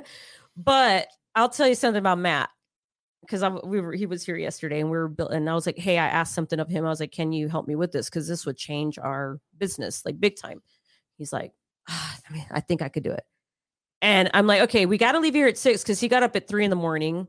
[0.58, 2.50] but I'll tell you something about Matt
[3.22, 5.65] because I we were he was here yesterday and we were built and I was
[5.65, 6.86] like, hey, I asked something of him.
[6.86, 8.10] I was like, can you help me with this?
[8.10, 10.62] Because this would change our business like big time.
[11.17, 11.52] He's like,
[11.89, 13.24] ah, I mean, I think I could do it.
[14.02, 16.36] And I'm like, okay, we got to leave here at six because he got up
[16.36, 17.28] at three in the morning.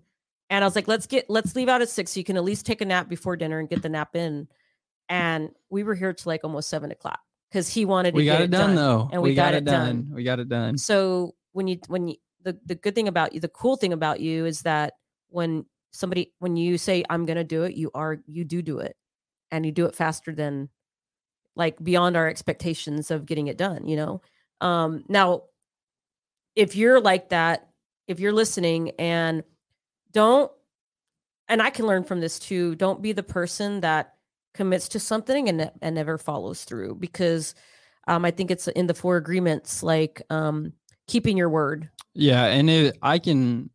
[0.48, 2.44] And I was like, let's get let's leave out at six so you can at
[2.44, 4.48] least take a nap before dinner and get the nap in.
[5.08, 8.32] And we were here till like almost seven o'clock because he wanted to we get
[8.32, 10.02] got it done, though and we got it done.
[10.02, 10.10] done.
[10.14, 13.40] we got it done So when you when you the, the good thing about you,
[13.40, 14.94] the cool thing about you is that
[15.28, 18.96] when somebody when you say I'm gonna do it, you are you do do it.
[19.52, 20.68] And you do it faster than
[21.56, 24.22] like beyond our expectations of getting it done, you know?
[24.60, 25.42] Um now
[26.54, 27.68] if you're like that,
[28.06, 29.42] if you're listening and
[30.12, 30.50] don't
[31.48, 34.14] and I can learn from this too, don't be the person that
[34.54, 37.54] commits to something and ne- and never follows through because
[38.08, 40.72] um I think it's in the four agreements like um
[41.06, 41.88] keeping your word.
[42.14, 43.70] Yeah, and it, I can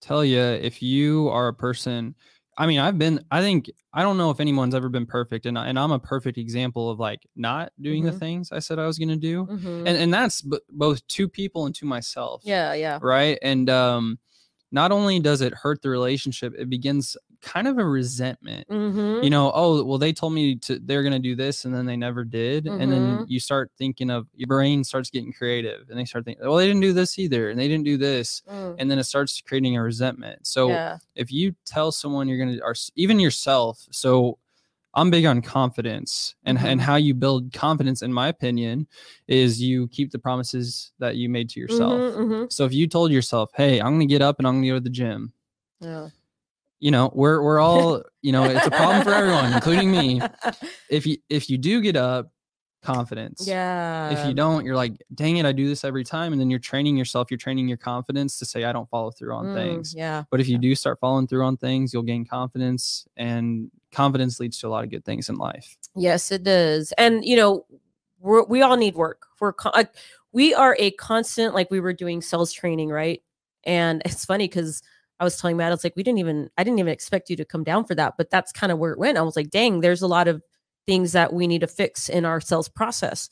[0.00, 2.14] tell you if you are a person.
[2.58, 3.24] I mean, I've been.
[3.30, 5.98] I think I don't know if anyone's ever been perfect, and I- and I'm a
[5.98, 8.18] perfect example of like not doing the Mhm.
[8.18, 9.78] things I said I was going to do, Mhm.
[9.88, 12.42] and and that's b- both to people and to myself.
[12.44, 12.98] yeah, yeah.
[13.02, 13.38] Right.
[13.42, 14.18] And um,
[14.70, 18.66] not only does it hurt the relationship, it begins kind of a resentment.
[18.68, 19.22] Mm-hmm.
[19.24, 21.96] You know, oh well, they told me to they're gonna do this, and then they
[21.96, 23.24] never did, and then Mhm.
[23.28, 26.66] you start thinking of your brain starts getting creative, and they start thinking, well, they
[26.66, 28.42] didn't do this either, and they didn't do this,
[28.78, 30.46] and then it starts creating a resentment.
[30.46, 30.98] So Mm, yeah.
[31.14, 34.38] if you tell someone you're gonna or even yourself so
[34.94, 36.84] I'm big on confidence and, and Mhm.
[36.84, 38.86] how you build confidence, in my opinion,
[39.26, 41.92] is you keep the promises that you made to yourself.
[41.92, 42.52] Mhm, mhm.
[42.52, 44.80] So if you told yourself, Hey, I'm gonna get up and I'm gonna go to
[44.80, 45.32] the gym,
[45.80, 46.10] Yeah.
[46.82, 50.20] You know, we're we're all, you know, it's a problem for everyone, including me.
[50.90, 52.32] If you if you do get up,
[52.82, 53.46] confidence.
[53.46, 54.10] Yeah.
[54.10, 56.32] If you don't, you're like, dang it, I do this every time.
[56.32, 59.32] And then you're training yourself, you're training your confidence to say I don't follow through
[59.32, 59.94] on Mm, things.
[59.94, 60.24] Yeah.
[60.30, 64.58] But if you do start following through on things, you'll gain confidence, and confidence leads
[64.58, 65.76] to a lot of good things in life.
[65.94, 66.92] Yes, it does.
[66.98, 67.64] And you know,
[68.18, 69.26] we're, we all need work.
[69.40, 69.84] We're con- uh,
[70.32, 71.54] we are a constant.
[71.54, 73.22] Like we were doing sales training, right?
[73.64, 74.82] And it's funny because
[75.22, 77.44] I was telling Matt, it's like we didn't even I didn't even expect you to
[77.44, 79.16] come down for that, but that's kind of where it went.
[79.16, 80.42] I was like, dang, there's a lot of
[80.84, 83.30] things that we need to fix in our sales process.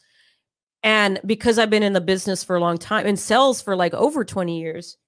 [0.85, 3.93] And because I've been in the business for a long time and sales for like
[3.93, 4.99] over 20 years,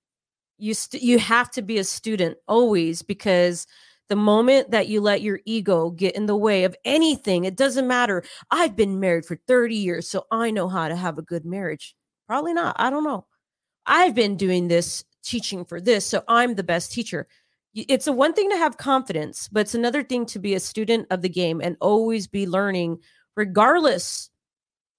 [0.58, 3.68] you st- you have to be a student always because
[4.08, 7.86] the moment that you let your ego get in the way of anything, it doesn't
[7.86, 8.24] matter.
[8.50, 11.94] I've been married for 30 years, so I know how to have a good marriage.
[12.26, 12.74] Probably not.
[12.80, 13.26] I don't know.
[13.86, 17.26] I've been doing this teaching for this, so I'm the best teacher.
[17.74, 21.06] It's a one thing to have confidence, but it's another thing to be a student
[21.10, 22.98] of the game and always be learning,
[23.34, 24.30] regardless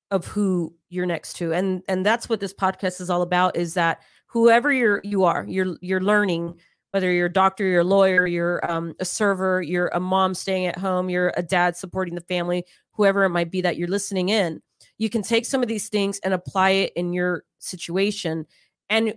[0.09, 1.53] of who you're next to.
[1.53, 5.45] And and that's what this podcast is all about is that whoever you're you are,
[5.47, 6.59] you're you're learning
[6.93, 10.67] whether you're a doctor, you're a lawyer, you're um, a server, you're a mom staying
[10.67, 14.29] at home, you're a dad supporting the family, whoever it might be that you're listening
[14.29, 14.61] in,
[14.99, 18.45] you can take some of these things and apply it in your situation.
[18.91, 19.15] And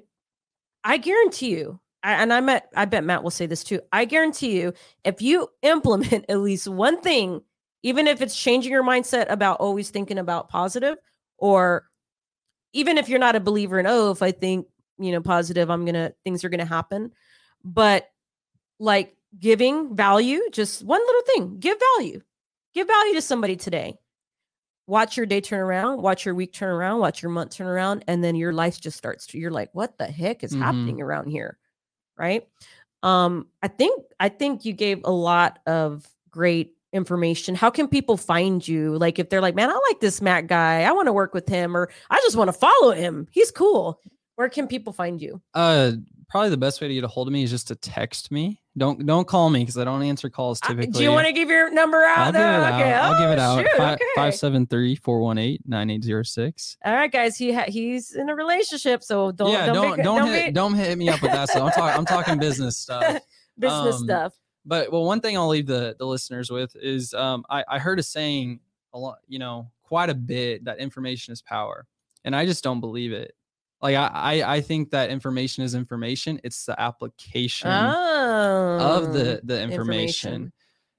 [0.86, 3.80] I guarantee you, and I bet I bet Matt will say this too.
[3.92, 4.72] I guarantee you,
[5.04, 7.42] if you implement at least one thing,
[7.82, 10.96] even if it's changing your mindset about always thinking about positive,
[11.36, 11.84] or
[12.72, 14.66] even if you're not a believer in oh, if I think
[14.98, 17.12] you know positive, I'm gonna things are gonna happen
[17.66, 18.08] but
[18.78, 22.20] like giving value just one little thing give value
[22.72, 23.98] give value to somebody today
[24.86, 28.04] watch your day turn around watch your week turn around watch your month turn around
[28.06, 30.58] and then your life just starts to you're like what the heck is Mhm.
[30.62, 31.58] happening around here?
[32.16, 32.46] Right?
[33.02, 37.54] Um i think i think you gave a lot of great information.
[37.54, 38.96] How can people find you?
[38.96, 40.82] Like if they're like man i like this matt guy.
[40.82, 43.26] I want to work with him or i just want to follow him.
[43.32, 44.00] He's cool
[44.36, 45.92] where can people find you Uh,
[46.28, 48.60] probably the best way to get a hold of me is just to text me.
[48.78, 50.92] Don't don't call me because I don't answer calls Uh, typically.
[50.92, 52.18] Do you want to give your number out?
[52.18, 52.50] I'll give it though?
[52.50, 52.80] out.
[52.80, 52.92] Okay.
[52.92, 53.58] I'll give it Oh, out.
[53.58, 54.04] shoot, Fi- okay.
[54.16, 56.76] 573-418-9806.
[56.84, 57.36] All right, guys.
[57.36, 60.54] He ha- he's in a relationship, so don't yeah, don't don't make- don't, don't hit
[60.54, 61.48] don't hit me up with that.
[61.50, 63.20] So I'm talking I'm talking business stuff.
[63.58, 64.34] business um, stuff.
[64.64, 67.98] But well, one thing I'll leave the the listeners with is um, I I heard
[67.98, 68.60] a saying
[68.92, 71.86] a lot, you know, quite a bit that information is power,
[72.24, 73.34] and I just don't believe it.
[73.82, 76.40] Like I I, think that information is information.
[76.44, 80.52] It's the application Oh, of the the information.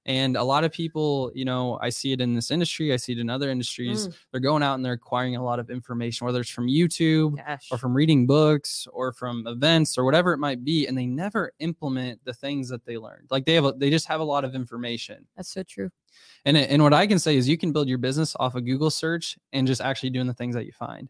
[0.05, 2.93] And a lot of people, you know, I see it in this industry.
[2.93, 4.07] I see it in other industries.
[4.07, 7.35] Mm, They're going out and they're acquiring a lot of information, whether it's from YouTube,
[7.45, 7.67] gosh.
[7.71, 11.51] or from reading books or from events or whatever it might be and they never
[11.59, 14.45] implement the things that they learned like they have a, they just have a lot
[14.45, 15.89] of information That's so true.
[16.45, 18.89] and and what i can say is you can build your business off of google
[18.89, 21.09] search and just actually doing the things that you find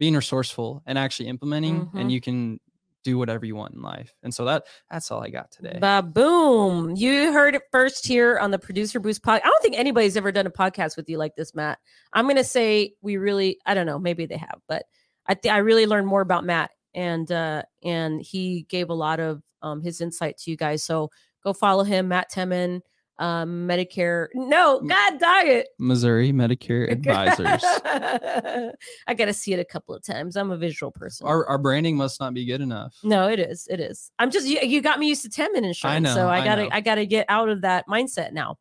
[0.00, 2.00] being resourceful and actually implementing Mhm.
[2.00, 2.58] and you can
[3.04, 6.02] do whatever you want in life and so that that's all i got today Ba
[6.02, 6.94] boom!
[6.96, 9.40] You heard it first here on the Producer Boost podcast.
[9.44, 11.78] I don't think anybody's ever done a podcast with you like this, Matt.
[12.12, 14.84] I'm gonna say we really, I don't know, maybe they have, but
[15.26, 19.18] I think I really learned more about Matt, and uh, and he gave a lot
[19.20, 20.82] of um, his insight to you guys.
[20.82, 21.10] So
[21.44, 22.80] go follow him, Matt Temmen,
[23.20, 24.28] um, Medicare.
[24.34, 24.80] No.
[24.80, 25.68] God diet.
[25.78, 30.36] missouri medicare advisors I got to see it a couple of times.
[30.36, 31.26] I'm a visual person.
[31.26, 33.68] our, our branding must not be good enough No, it is.
[33.70, 34.10] It is.
[34.18, 36.02] I'm just you, you got me used to Temmen insurance.
[36.04, 36.68] know, so I I gotta know.
[36.72, 38.56] I gotta get out of that mindset now.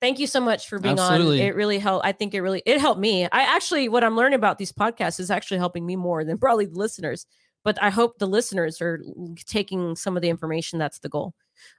[0.00, 1.40] Thank you so much for being Absolutely.
[1.40, 1.46] on.
[1.48, 2.06] It really helped.
[2.06, 3.24] I think it really it helped me.
[3.24, 6.66] I actually what I'm learning about these podcasts is actually helping me more than probably
[6.66, 7.26] the listeners.
[7.64, 9.02] But I hope the listeners are
[9.46, 10.78] taking some of the information.
[10.78, 11.34] That's the goal.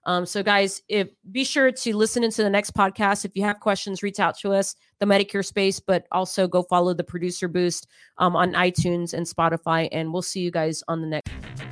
[0.05, 3.25] Um, so guys, if be sure to listen into the next podcast.
[3.25, 6.93] If you have questions, reach out to us, the Medicare space, but also go follow
[6.93, 9.89] the producer boost um, on iTunes and Spotify.
[9.91, 11.64] And we'll see you guys on the next.